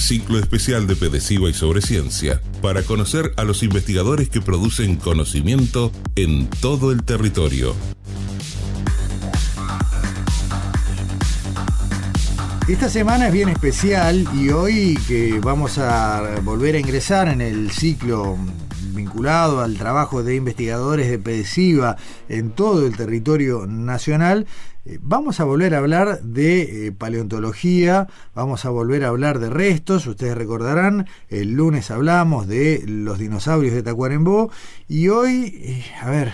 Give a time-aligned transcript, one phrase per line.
[0.00, 5.92] Ciclo especial de Pedesiva y sobre ciencia para conocer a los investigadores que producen conocimiento
[6.16, 7.74] en todo el territorio.
[12.66, 17.70] Esta semana es bien especial y hoy que vamos a volver a ingresar en el
[17.70, 18.38] ciclo
[18.94, 21.96] vinculado al trabajo de investigadores de PEDESIVA
[22.28, 24.46] en todo el territorio nacional,
[25.00, 30.06] vamos a volver a hablar de eh, paleontología, vamos a volver a hablar de restos,
[30.06, 34.50] ustedes recordarán, el lunes hablamos de los dinosaurios de Tacuarembó
[34.88, 36.32] y hoy, eh, a ver,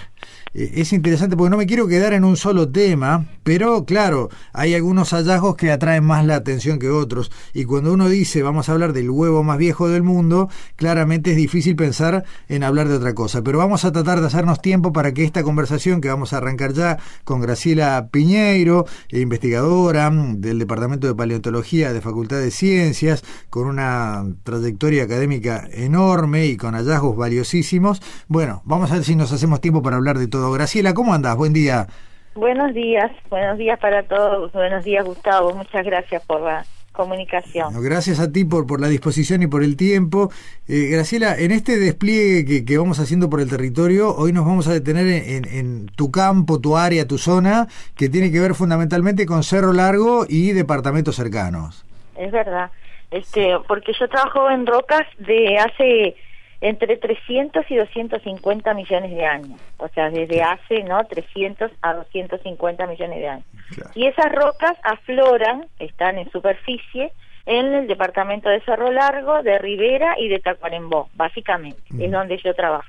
[0.57, 4.75] eh, es interesante porque no me quiero quedar en un solo tema, pero claro, hay
[4.75, 7.31] algunos hallazgos que atraen más la atención que otros.
[7.53, 11.37] Y cuando uno dice vamos a hablar del huevo más viejo del mundo, claramente es
[11.37, 13.43] difícil pensar en hablar de otra cosa.
[13.43, 16.73] Pero vamos a tratar de hacernos tiempo para que esta conversación que vamos a arrancar
[16.73, 23.66] ya con Graciela Piñeiro, eh, investigadora del Departamento de Paleontología de Facultad de Ciencias, con
[23.66, 28.00] una trayectoria académica enorme y con hallazgos valiosísimos.
[28.28, 31.36] Bueno, vamos a ver si nos hacemos tiempo para hablar de todo Graciela, ¿cómo andas?
[31.36, 31.86] Buen día.
[32.34, 34.52] Buenos días, buenos días para todos.
[34.52, 35.55] Buenos días, Gustavo.
[35.55, 36.64] Muchas gracias por la
[36.97, 37.72] comunicación.
[37.83, 40.30] gracias a ti por, por la disposición y por el tiempo.
[40.66, 44.72] Eh, Graciela, en este despliegue que, vamos haciendo por el territorio, hoy nos vamos a
[44.72, 49.72] detener en, tu campo, tu área, tu zona, que tiene que ver fundamentalmente con Cerro
[49.72, 51.84] Largo y departamentos cercanos.
[52.17, 52.70] Es verdad,
[53.11, 56.17] este, porque yo trabajo en rocas de hace
[56.61, 61.05] entre 300 y 250 millones de años, o sea, desde hace, ¿no?
[61.05, 63.47] 300 a 250 millones de años.
[63.95, 67.13] Y esas rocas afloran, están en superficie,
[67.45, 72.55] en el departamento de Cerro Largo, de Rivera y de Tacuarembó, básicamente, es donde yo
[72.55, 72.89] trabajo.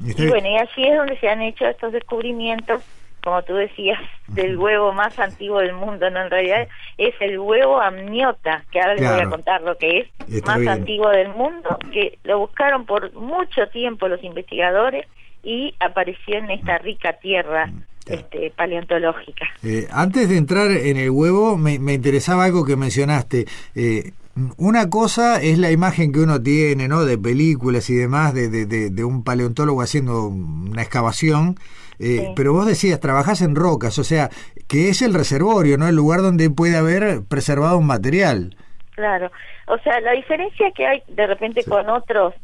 [0.00, 2.82] Y bueno, y allí es donde se han hecho estos descubrimientos
[3.24, 3.98] como tú decías,
[4.28, 6.68] del huevo más antiguo del mundo, no en realidad
[6.98, 11.08] es el huevo amniota, que ahora les voy a contar lo que es, más antiguo
[11.08, 15.06] del mundo, que lo buscaron por mucho tiempo los investigadores
[15.42, 17.70] y apareció en esta rica tierra
[18.04, 19.46] este, paleontológica.
[19.62, 23.46] Eh, antes de entrar en el huevo, me, interesaba algo que mencionaste.
[23.74, 24.12] Eh,
[24.58, 27.06] una cosa es la imagen que uno tiene, ¿no?
[27.06, 31.56] De películas y demás, de, de, de un paleontólogo haciendo una excavación,
[31.98, 34.28] eh, pero vos decías, trabajás en rocas, o sea,
[34.68, 35.88] que es el reservorio, ¿no?
[35.88, 38.56] El lugar donde puede haber preservado un material.
[38.90, 39.30] Claro,
[39.66, 42.34] o sea, la diferencia que hay de repente con otros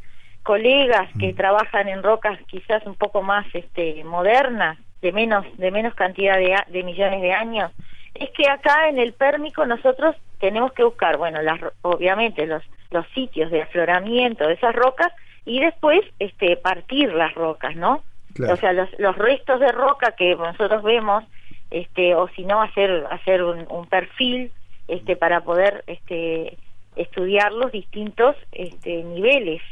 [0.42, 1.36] colegas que mm.
[1.36, 6.56] trabajan en rocas quizás un poco más este modernas, de menos de menos cantidad de,
[6.68, 7.70] de millones de años,
[8.14, 13.06] es que acá en el pérmico nosotros tenemos que buscar, bueno, las, obviamente los los
[13.14, 15.12] sitios de afloramiento de esas rocas
[15.44, 18.02] y después este partir las rocas, ¿no?
[18.38, 21.24] O sea, los, los restos de roca que nosotros vemos,
[21.70, 24.52] este, o si no, hacer, hacer un, perfil
[24.88, 26.56] este, para poder este,
[26.96, 29.62] estudiar los distintos este, niveles.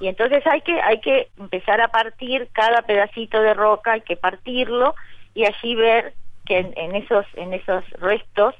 [0.00, 4.16] Y entonces hay que, hay que empezar a partir cada pedacito de roca, hay que
[4.16, 4.94] partirlo
[5.34, 6.14] y allí ver
[6.46, 8.54] que en, en esos, en esos restos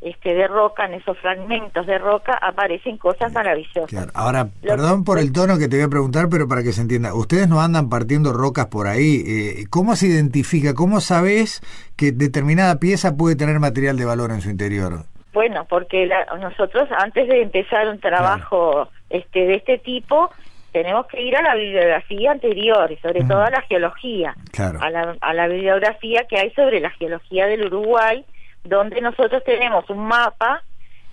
[0.00, 4.10] este, de roca, en esos fragmentos de roca, aparecen cosas maravillosas.
[4.14, 7.14] Ahora, perdón por el tono que te voy a preguntar, pero para que se entienda,
[7.14, 9.22] ustedes no andan partiendo rocas por ahí.
[9.26, 10.74] Eh, ¿Cómo se identifica?
[10.74, 11.60] ¿Cómo sabes
[11.96, 15.04] que determinada pieza puede tener material de valor en su interior?
[15.32, 16.08] Bueno, porque
[16.40, 20.30] nosotros antes de empezar un trabajo este, de este tipo,
[20.72, 25.16] tenemos que ir a la bibliografía anterior y sobre todo a la geología, a, la,
[25.20, 28.24] a la bibliografía que hay sobre la geología del Uruguay,
[28.64, 30.62] donde nosotros tenemos un mapa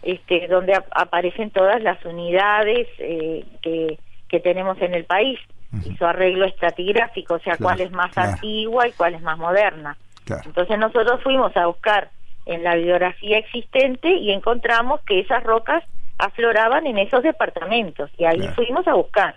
[0.02, 4.00] este, donde aparecen todas las unidades eh, que,
[4.30, 5.40] que tenemos en el país
[5.86, 9.98] y su arreglo estratigráfico, o sea, cuál es más antigua y cuál es más moderna.
[10.46, 12.10] Entonces nosotros fuimos a buscar
[12.46, 15.84] en la bibliografía existente y encontramos que esas rocas
[16.18, 19.36] afloraban en esos departamentos y ahí fuimos a buscar.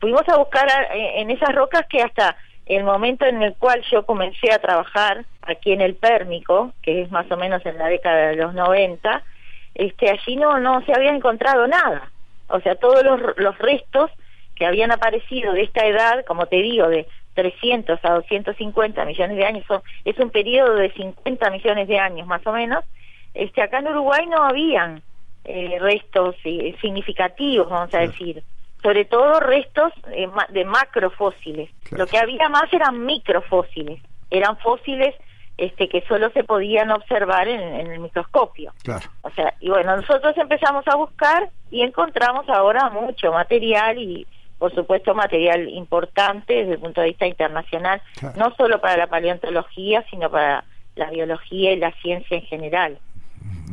[0.00, 2.36] Fuimos a buscar eh, en esas rocas que hasta
[2.66, 7.10] el momento en el cual yo comencé a trabajar aquí en el Pérmico, que es
[7.10, 9.22] más o menos en la década de los 90,
[9.74, 12.10] este, allí no, no se había encontrado nada.
[12.48, 14.10] O sea, todos los, los restos
[14.54, 19.44] que habían aparecido de esta edad, como te digo, de 300 a 250 millones de
[19.44, 22.84] años, son, es un periodo de 50 millones de años más o menos,
[23.34, 25.02] este, acá en Uruguay no habían
[25.44, 28.42] eh, restos eh, significativos, vamos a decir.
[28.82, 29.92] sobre todo restos
[30.48, 31.70] de macrofósiles.
[31.92, 35.14] Lo que había más eran microfósiles, eran fósiles
[35.62, 38.72] este, que solo se podían observar en, el microscopio.
[39.22, 44.26] O sea, y bueno, nosotros empezamos a buscar y encontramos ahora mucho material y
[44.58, 48.02] por supuesto material importante desde el punto de vista internacional,
[48.36, 50.64] no solo para la paleontología, sino para
[50.96, 52.98] la biología y la ciencia en general.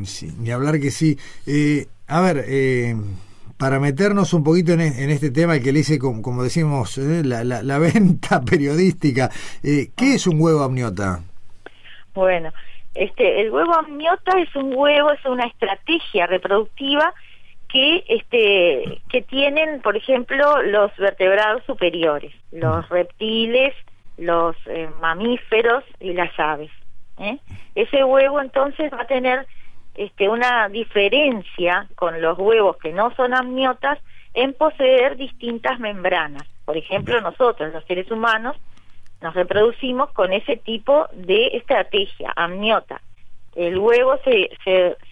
[0.03, 1.17] Sí, ni hablar que sí.
[1.47, 2.95] Eh, a ver, eh,
[3.57, 7.43] para meternos un poquito en, e, este tema que le hice, como, decimos, eh, la,
[7.43, 9.31] la, venta periodística,
[9.63, 11.23] ¿qué es un huevo amniota?
[12.19, 12.51] Bueno,
[12.95, 17.13] este, el huevo amniota es un huevo, es una estrategia reproductiva
[17.67, 23.75] que este que tienen por ejemplo los vertebrados superiores los reptiles
[24.17, 26.71] los eh, mamíferos y las aves
[27.19, 27.37] ¿eh?
[27.75, 29.45] ese huevo entonces va a tener
[29.95, 33.99] este una diferencia con los huevos que no son amniotas
[34.33, 36.43] en poseer distintas membranas.
[36.65, 38.55] Por ejemplo nosotros los seres humanos
[39.21, 43.01] nos reproducimos con ese tipo de estrategia amniota
[43.55, 44.49] el huevo se,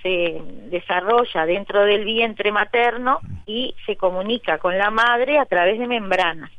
[0.01, 5.87] se, desarrolla dentro del vientre materno y se comunica con la madre a través de
[5.87, 6.51] membranas.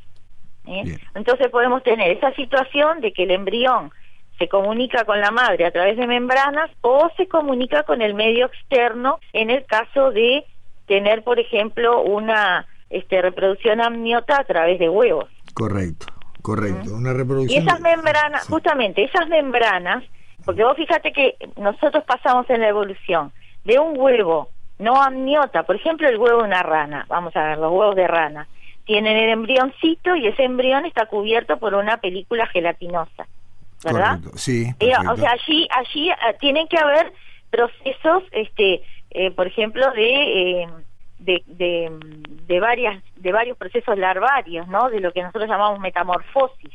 [0.66, 0.98] ¿eh?
[1.14, 3.90] Entonces podemos tener esa situación de que el embrión
[4.38, 8.46] se comunica con la madre a través de membranas o se comunica con el medio
[8.46, 10.44] externo en el caso de
[10.86, 15.26] tener, por ejemplo, una este, reproducción amniota a través de huevos.
[15.54, 16.06] Correcto,
[16.48, 16.94] correcto.
[16.94, 17.62] Una reproducción.
[17.62, 20.04] Y esas membranas, justamente, esas membranas
[20.48, 23.32] porque vos fíjate que nosotros pasamos en la evolución
[23.64, 24.48] de un huevo
[24.78, 28.06] no amniota, por ejemplo el huevo de una rana, vamos a ver, los huevos de
[28.06, 28.48] rana,
[28.86, 33.26] tienen el embrioncito y ese embrión está cubierto por una película gelatinosa,
[33.84, 34.20] ¿verdad?
[34.36, 34.72] Sí.
[34.80, 37.12] Eh, o sea, allí, allí eh, tienen que haber
[37.50, 40.66] procesos, este, eh, por ejemplo, de,
[41.18, 41.92] de, de,
[42.48, 44.88] de, varias, de varios procesos larvarios, ¿no?
[44.88, 46.72] De lo que nosotros llamamos metamorfosis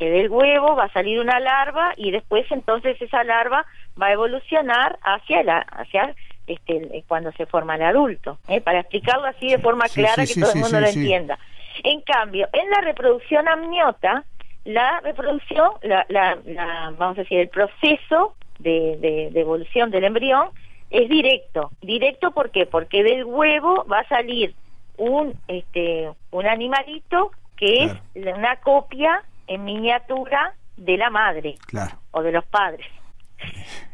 [0.00, 3.66] que del huevo va a salir una larva y después entonces esa larva
[4.00, 6.14] va a evolucionar hacia la hacia
[6.46, 8.62] este cuando se forma el adulto ¿eh?
[8.62, 11.38] para explicarlo así de forma clara que todo el mundo lo entienda
[11.84, 14.24] en cambio en la reproducción amniota
[14.64, 16.38] la reproducción la, la,
[16.96, 20.48] vamos a decir el proceso de, de, evolución del embrión
[20.88, 22.64] es directo directo ¿por qué?
[22.64, 24.54] porque del huevo va a salir
[25.00, 31.56] un este un animalito que es una copia en miniatura de la madre
[32.12, 32.86] o de los padres.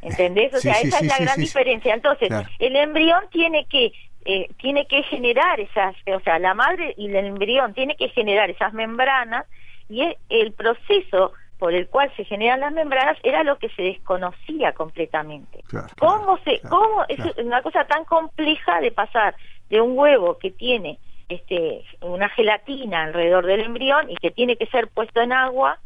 [0.02, 0.52] ¿Entendés?
[0.54, 1.94] O sea, esa es la gran diferencia.
[1.94, 3.92] Entonces, el embrión tiene que
[4.24, 8.50] eh, tiene que generar esas, o sea, la madre y el embrión tiene que generar
[8.50, 9.46] esas membranas
[9.88, 14.72] y el proceso por el cual se generan las membranas era lo que se desconocía
[14.72, 15.64] completamente.
[15.98, 19.34] ¿Cómo se, cómo es una cosa tan compleja de pasar
[19.70, 20.98] de un huevo que tiene
[21.28, 25.78] este, una gelatina alrededor del embrión y que tiene que ser puesto en agua,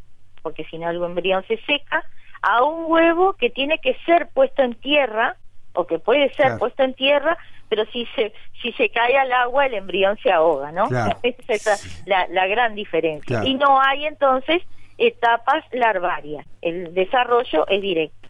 [0.43, 2.05] porque si no el embrión se seca,
[2.43, 5.37] a un huevo que tiene que ser puesto en tierra,
[5.73, 7.39] o que puede ser puesto en tierra,
[7.69, 10.87] pero si se, si se cae al agua el embrión se ahoga, ¿no?
[11.23, 13.45] Esa es la, la gran diferencia.
[13.45, 14.63] Y no hay entonces
[15.01, 18.21] etapas larvarias, el desarrollo es directo.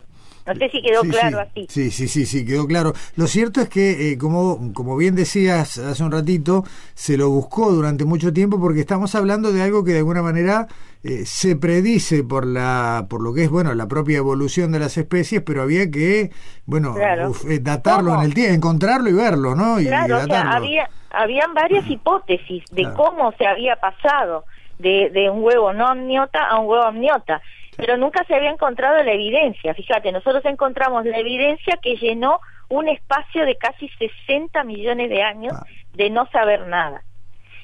[0.46, 1.66] No sé si quedó claro así.
[1.68, 2.92] Sí, sí, sí, sí, quedó claro.
[3.16, 6.64] Lo cierto es que, eh, como, como bien decías hace un ratito,
[6.94, 10.66] se lo buscó durante mucho tiempo porque estamos hablando de algo que de alguna manera
[11.04, 14.96] eh, se predice por la por lo que es bueno la propia evolución de las
[14.96, 16.30] especies, pero había que
[16.64, 19.78] bueno eh, datarlo en el tiempo, encontrarlo y verlo, ¿no?
[19.78, 24.44] Y, claro, o sea, había habían varias hipótesis de cómo se había pasado
[24.80, 27.40] de, de un huevo no amniota a un huevo amniota
[27.80, 29.72] pero nunca se había encontrado la evidencia.
[29.72, 35.54] Fíjate, nosotros encontramos la evidencia que llenó un espacio de casi 60 millones de años
[35.56, 35.64] ah.
[35.94, 37.02] de no saber nada.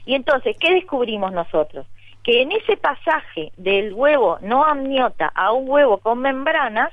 [0.07, 1.87] Y entonces, ¿qué descubrimos nosotros?
[2.23, 6.93] Que en ese pasaje del huevo no amniota a un huevo con membranas,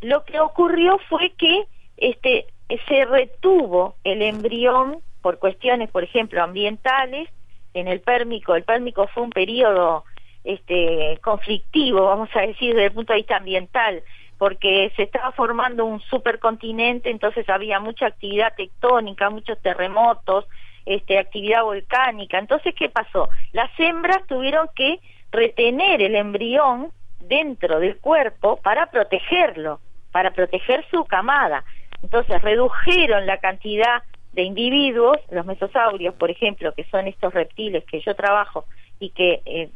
[0.00, 1.64] lo que ocurrió fue que
[1.98, 2.46] este
[2.88, 7.28] se retuvo el embrión por cuestiones, por ejemplo, ambientales
[7.74, 8.54] en el pérmico.
[8.54, 10.04] El pérmico fue un periodo
[10.44, 14.02] este, conflictivo, vamos a decir, desde el punto de vista ambiental,
[14.38, 20.46] porque se estaba formando un supercontinente, entonces había mucha actividad tectónica, muchos terremotos,
[20.84, 22.38] este, actividad volcánica.
[22.38, 23.28] Entonces, ¿qué pasó?
[23.52, 24.98] Las hembras tuvieron que
[25.30, 31.64] retener el embrión dentro del cuerpo para protegerlo, para proteger su camada.
[32.02, 34.02] Entonces, redujeron la cantidad
[34.32, 38.64] de individuos, los mesosaurios, por ejemplo, que son estos reptiles que yo trabajo,
[39.02, 39.68] y que, eh,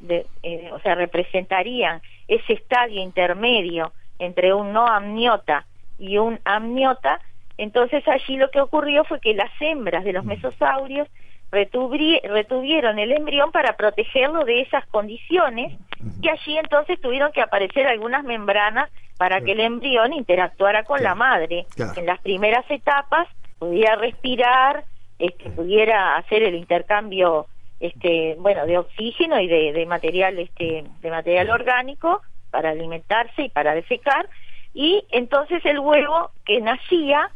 [0.44, 5.66] eh, o sea, representarían ese estadio intermedio entre un no amniota
[5.98, 7.20] y un amniota,
[7.58, 10.28] entonces allí lo que ocurrió fue que las hembras de los mm.
[10.28, 11.08] mesosaurios
[11.50, 15.76] retuvieron el embrión para protegerlo de esas condiciones
[16.20, 21.14] y allí entonces tuvieron que aparecer algunas membranas para que el embrión interactuara con la
[21.14, 21.66] madre.
[21.96, 23.26] En las primeras etapas
[23.58, 24.84] pudiera respirar,
[25.18, 27.46] este, pudiera hacer el intercambio
[27.78, 33.48] este bueno de oxígeno y de, de material este de material orgánico para alimentarse y
[33.50, 34.28] para defecar.
[34.72, 37.30] Y entonces el huevo que nacía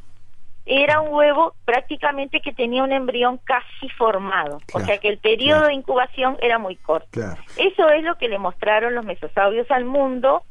[0.67, 5.67] era un huevo prácticamente que tenía un embrión casi formado, o sea que el periodo
[5.67, 7.21] de incubación era muy corto.
[7.57, 10.43] Eso es lo que le mostraron los mesosaurios al mundo,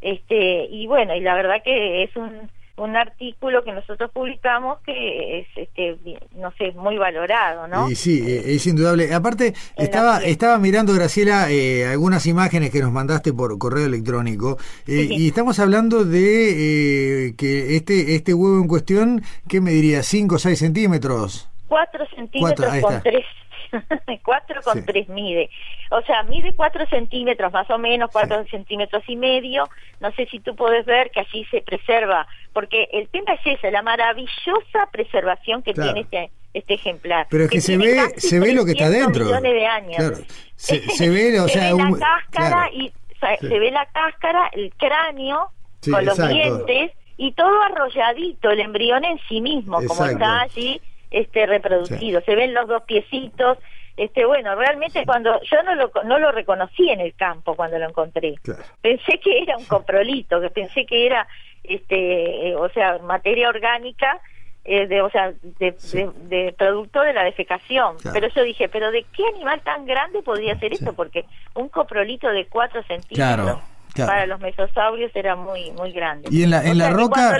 [0.00, 5.40] este y bueno, y la verdad que es un un artículo que nosotros publicamos que
[5.40, 5.98] es este
[6.36, 9.12] no sé muy valorado no y sí eh, es indudable.
[9.14, 15.06] Aparte estaba estaba mirando Graciela eh, algunas imágenes que nos mandaste por correo electrónico eh,
[15.10, 20.38] y estamos hablando de que este este huevo en cuestión qué me diría 5 o
[20.38, 23.24] 6 centímetros 4 centímetros con 3
[24.24, 25.50] cuatro con tres mide.
[25.90, 29.68] O sea, mide cuatro centímetros más o menos, cuatro centímetros y medio.
[30.00, 33.70] No sé si tú puedes ver que allí se preserva, porque el tema es ese,
[33.70, 37.26] la maravillosa preservación que tiene este este ejemplar.
[37.30, 39.24] Pero es que, se ve se ve lo que está dentro.
[39.24, 40.22] Millones de años.
[40.56, 42.92] Se, ve, o sea, la cáscara y
[43.40, 45.50] se ve la cáscara, el cráneo
[45.90, 50.80] con los dientes y todo arrolladito, el embrión en sí mismo, como está allí
[51.12, 52.20] este reproducido.
[52.22, 53.58] Se ven los dos piecitos.
[53.96, 57.88] Este, bueno, realmente cuando yo no lo, no lo reconocí en el campo cuando lo
[57.88, 58.34] encontré.
[58.80, 61.28] Pensé que era un coprolito, que pensé que era
[61.62, 64.20] este, eh, o sea, materia orgánica
[64.64, 67.96] eh, de, o sea, de, producto de la defecación.
[68.12, 70.92] Pero yo dije, pero ¿de qué animal tan grande podría ser esto?
[70.92, 73.58] Porque un coprolito de 4 centímetros
[73.96, 76.28] para los mesosaurios era muy muy grande.
[76.30, 77.38] Y en la, en la roca,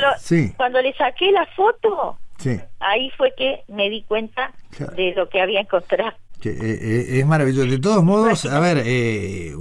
[0.56, 2.18] cuando le saqué la foto,
[2.80, 4.52] Ahí fue que me di cuenta
[4.96, 6.16] de lo que había encontrado.
[6.50, 7.70] Eh, eh, es maravilloso.
[7.70, 9.54] De todos modos, a ver, eh,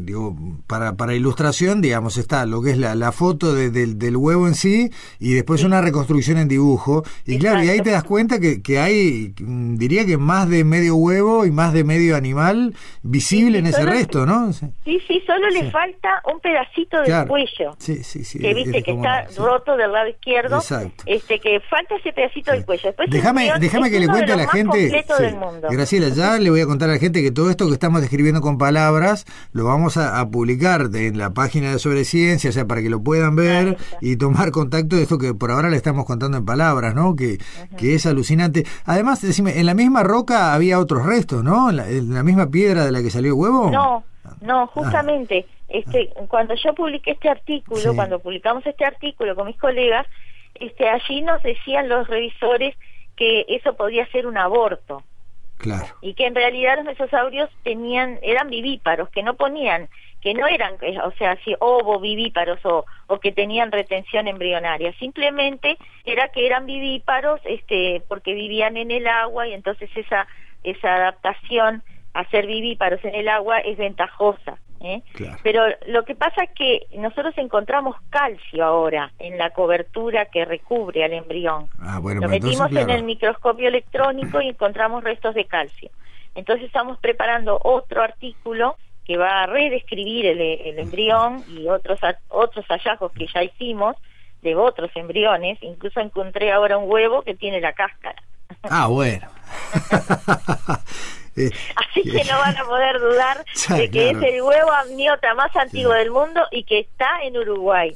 [0.00, 0.36] digo,
[0.66, 4.90] para, para ilustración, digamos, está lo que es la, la foto del huevo en sí
[5.20, 7.04] y después una reconstrucción en dibujo.
[7.26, 10.64] Y claro, y ahí te das cuenta que, que, hay, mm, diría que más de
[10.64, 14.52] medio huevo y más de medio animal visible en ese resto, ¿no?
[14.52, 17.76] Sí, sí, solo le falta un pedacito del cuello.
[17.78, 18.38] Sí, sí, sí.
[18.38, 20.56] Que viste que está roto del lado izquierdo.
[20.56, 21.04] Exacto.
[21.06, 22.82] Este, que falta ese pedacito del cuello.
[22.84, 25.04] Después déjame déjame que le cuente a la gente.
[25.70, 28.40] Graciela, ya le voy a contar a la gente que todo esto que estamos describiendo
[28.40, 32.80] con palabras lo vamos a, publicar en la página de Sobre Ciencia, o sea, para
[32.80, 36.38] que lo puedan ver y tomar contacto de esto que por ahora le estamos contando
[36.38, 37.14] en palabras, ¿no?
[37.14, 37.38] Que,
[37.76, 38.64] que es alucinante.
[38.86, 41.70] Además, decime, en la misma roca había otros restos, ¿no?
[41.70, 43.70] En la, misma piedra de la que salió el huevo.
[43.70, 44.04] No,
[44.40, 44.66] no, ah.
[44.72, 45.46] justamente.
[45.68, 50.06] Este, cuando yo publiqué este artículo, cuando publicamos este artículo con mis colegas,
[50.54, 52.74] este, allí nos decían los revisores
[53.16, 55.02] que eso podía ser un aborto.
[56.00, 59.88] Y que en realidad los mesosaurios tenían, eran vivíparos, que no ponían,
[60.20, 64.92] que no eran, eh, o sea, si ovo vivíparos o, o que tenían retención embrionaria,
[64.98, 70.26] simplemente era que eran vivíparos, este, porque vivían en el agua y entonces esa,
[70.62, 71.82] esa adaptación
[72.14, 74.58] a ser vivíparos en el agua es ventajosa.
[74.84, 75.02] ¿Eh?
[75.42, 81.04] Pero lo que pasa es que nosotros encontramos calcio ahora en la cobertura que recubre
[81.04, 81.68] al embrión.
[81.80, 85.90] Ah, lo pues metimos en el microscopio electrónico y encontramos restos de calcio.
[86.34, 93.12] Entonces estamos preparando otro artículo que va a redescribir el, embrión y otros otros hallazgos
[93.12, 93.96] que ya hicimos
[94.42, 95.58] de otros embriones.
[95.62, 98.22] Incluso encontré ahora un huevo que tiene la cáscara.
[98.62, 99.28] Ah, bueno.
[101.36, 103.44] Eh, Así que no van a poder dudar
[103.76, 107.92] de que es el huevo amniota más antiguo del mundo y que está en Uruguay.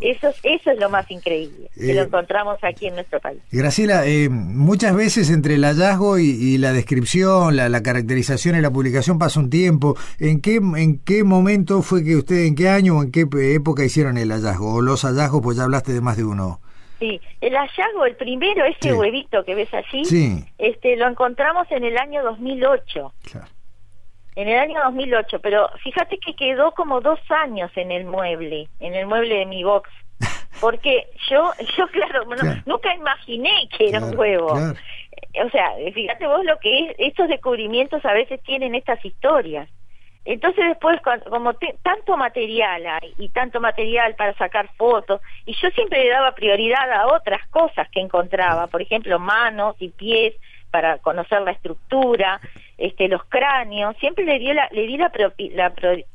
[0.00, 3.40] Eso, eso es lo más increíble, que lo eh, encontramos aquí en nuestro país.
[3.50, 9.18] Graciela, eh, muchas veces entre el hallazgo y, la descripción, la, caracterización y la publicación
[9.18, 9.96] pasa un tiempo.
[10.20, 13.84] ¿En qué, ¿En qué momento fue que usted, en qué año o en qué época
[13.84, 14.74] hicieron el hallazgo?
[14.74, 16.60] O los hallazgos, pues ya hablaste de más de uno.
[17.02, 20.04] Sí, el hallazgo, el primero, ese huevito que ves allí,
[20.56, 23.12] este, lo encontramos en el año 2008.
[23.28, 23.48] Claro.
[24.36, 28.94] En el año 2008, pero fíjate que quedó como dos años en el mueble, en
[28.94, 29.90] el mueble de mi box.
[30.60, 32.24] Porque yo, yo claro,
[32.66, 34.52] nunca imaginé que era un huevo.
[34.52, 39.68] O sea, fíjate vos lo que es, estos descubrimientos a veces tienen estas historias.
[40.24, 41.52] Entonces después, como
[41.82, 46.90] tanto material hay y tanto material para sacar fotos, y yo siempre le daba prioridad
[46.92, 50.34] a otras cosas que encontraba, por ejemplo, manos y pies
[50.70, 52.40] para conocer la estructura,
[52.78, 55.10] este, los cráneos, siempre le, dio la, le di la,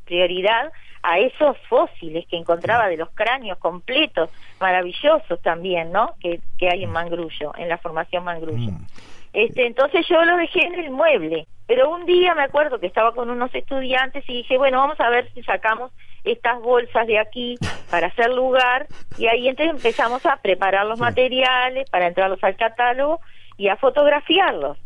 [0.05, 0.71] prioridad
[1.03, 6.15] a esos fósiles que encontraba de los cráneos completos, maravillosos también, ¿no?
[6.19, 8.71] Que, que hay en Mangrullo, en la formación Mangrullo.
[8.71, 8.85] Mm.
[9.33, 11.45] Este, entonces yo lo dejé en el mueble.
[11.67, 15.09] Pero un día me acuerdo que estaba con unos estudiantes y dije, bueno, vamos a
[15.09, 15.91] ver si sacamos
[16.23, 17.57] estas bolsas de aquí
[17.91, 18.87] para hacer lugar.
[19.17, 23.19] Y ahí entonces empezamos a preparar los materiales para entrarlos al catálogo
[23.57, 24.77] y a fotografiarlos.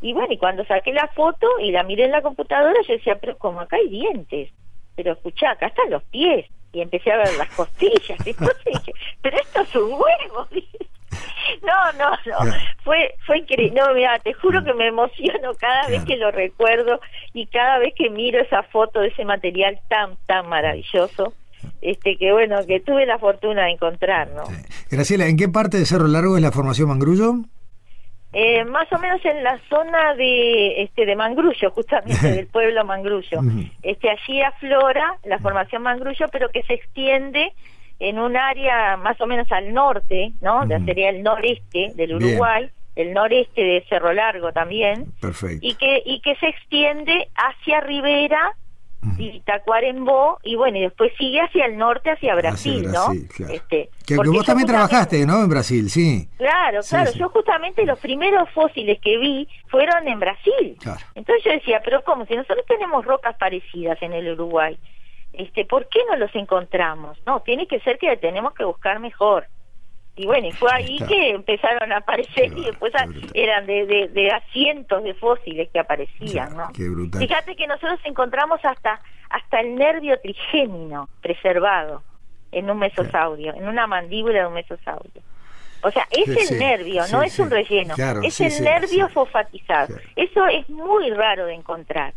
[0.00, 3.16] Y bueno, y cuando saqué la foto y la miré en la computadora, yo decía,
[3.20, 4.52] pero como acá hay dientes.
[4.96, 6.46] Pero escuchá, acá están los pies.
[6.72, 8.18] Y empecé a ver las costillas.
[8.26, 8.92] Y entonces dije,
[9.22, 10.48] pero esto es un huevo.
[11.62, 12.52] No, no, no.
[12.82, 13.80] Fue, fue increíble.
[13.80, 17.00] No, mira, te juro que me emociono cada vez que lo recuerdo
[17.32, 21.32] y cada vez que miro esa foto de ese material tan, tan maravilloso.
[21.80, 24.44] Este, que bueno, que tuve la fortuna de encontrar, ¿no?
[24.90, 27.34] Graciela, ¿en qué parte de Cerro Largo es la formación Mangrullo?
[28.32, 33.40] Eh, más o menos en la zona de este de Mangrullo, justamente del pueblo Mangrullo.
[33.82, 37.52] Este allí aflora la formación Mangrullo, pero que se extiende
[37.98, 40.66] en un área más o menos al norte, ¿no?
[40.84, 45.12] Sería el noreste del Uruguay, el noreste de Cerro Largo también.
[45.20, 45.66] Perfecto.
[45.66, 48.54] Y que, y que se extiende hacia Rivera
[49.18, 53.12] y Tacuarembó, y bueno, y después sigue hacia el norte, hacia Brasil, ¿no?
[53.12, 55.42] Este, que, vos también trabajaste, ¿no?
[55.42, 56.28] En Brasil, sí.
[56.36, 57.12] Claro, claro.
[57.12, 60.76] Yo justamente los primeros fósiles que vi fueron en Brasil.
[61.14, 62.26] Entonces yo decía, pero ¿cómo?
[62.26, 64.76] Si nosotros tenemos rocas parecidas en el Uruguay
[65.36, 67.18] este, ¿por qué no los encontramos?
[67.26, 69.46] No, tiene que ser que tenemos que buscar mejor.
[70.18, 72.90] Y bueno, y fue ahí que empezaron a aparecer y después
[73.34, 76.70] eran de, de, de, cientos de fósiles que aparecían, ¿no?
[77.18, 79.00] Fíjate que nosotros encontramos hasta
[79.30, 82.02] hasta el nervio trigémino preservado
[82.52, 85.22] en un mesosaurio, en una mandíbula de un mesosaurio.
[85.82, 89.96] O sea, es el nervio, no es un relleno, es el nervio fosfatizado.
[90.14, 92.14] Eso es muy raro de encontrar.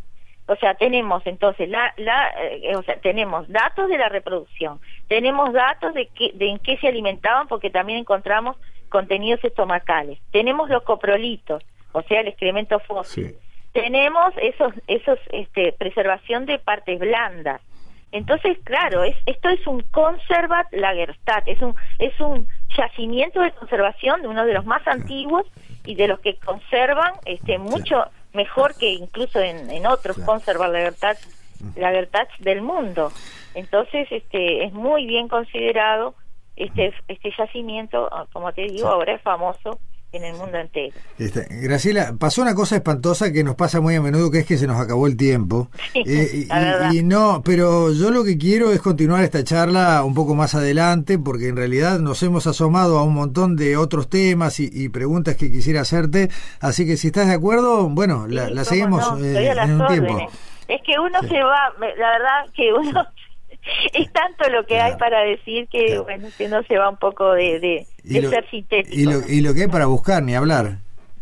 [0.49, 5.53] O sea, tenemos entonces la, la eh, o sea, tenemos datos de la reproducción, tenemos
[5.53, 8.57] datos de, que, de en qué se alimentaban porque también encontramos
[8.89, 13.35] contenidos estomacales, tenemos los coprolitos, o sea, el excremento fósil,
[13.73, 17.61] tenemos esos, esos, este, preservación de partes blandas.
[18.11, 24.23] Entonces, claro, es, esto es un conservat lagerstat, es un, es un yacimiento de conservación
[24.23, 25.45] de uno de los más antiguos
[25.85, 30.79] y de los que conservan este, mucho mejor que incluso en, en otros conservar la
[30.79, 31.17] verdad
[31.75, 33.11] la verdad del mundo.
[33.53, 36.15] Entonces este es muy bien considerado
[36.55, 39.79] este este yacimiento ah, como te digo ahora es famoso
[40.11, 40.95] en el mundo entero.
[41.17, 44.57] Este, Graciela, pasó una cosa espantosa que nos pasa muy a menudo, que es que
[44.57, 45.69] se nos acabó el tiempo.
[45.93, 46.47] Eh,
[46.93, 51.19] y, no, pero yo lo que quiero es continuar esta charla un poco más adelante,
[51.19, 55.51] porque en realidad nos hemos asomado a un montón de otros temas y, preguntas que
[55.51, 56.29] quisiera hacerte.
[56.59, 60.31] Así que si estás de acuerdo, bueno, la, seguimos eh, en un tiempo.
[60.67, 63.05] Es que uno se va, la verdad que uno
[64.19, 67.59] tanto lo que hay para decir que, bueno, que no se va un poco de,
[68.03, 68.95] de, ser sintético.
[68.95, 70.79] Y lo, y lo que hay para buscar, ni hablar.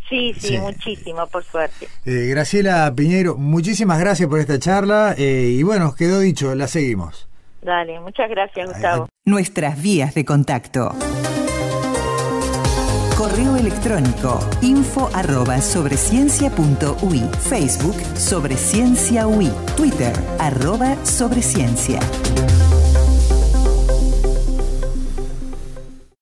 [0.10, 1.88] Sí, sí, muchísimo, por suerte.
[2.06, 7.28] Eh, Graciela Piñero, muchísimas gracias por esta charla eh, y bueno, quedó dicho, la seguimos.
[7.62, 9.10] Dale, muchas gracias, Gustavo.
[9.26, 10.96] Nuestras vías de contacto.
[13.18, 22.00] Correo electrónico info arroba sobre Facebook sobre ciencia UI, Twitter arroba sobre ciencia.